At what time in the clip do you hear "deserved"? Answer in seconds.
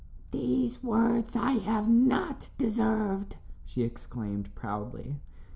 2.57-3.35